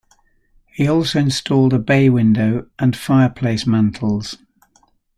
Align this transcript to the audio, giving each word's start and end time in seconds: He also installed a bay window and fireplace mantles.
He 0.65 0.87
also 0.87 1.19
installed 1.19 1.73
a 1.73 1.77
bay 1.77 2.09
window 2.09 2.65
and 2.79 2.97
fireplace 2.97 3.67
mantles. 3.67 4.35